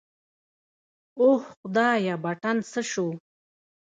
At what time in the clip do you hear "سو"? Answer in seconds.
2.91-3.07